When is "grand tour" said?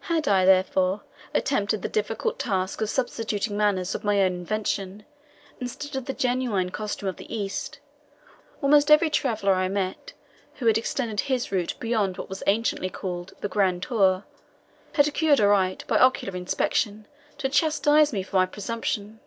13.48-14.24